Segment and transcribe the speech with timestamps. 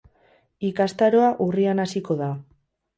[0.69, 2.35] Ikastaroa urrian hasiko da.